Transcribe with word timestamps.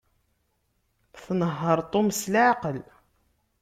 Inehheṛ 1.31 1.79
Tom 1.91 2.07
s 2.19 2.21
leɛqel. 2.33 2.77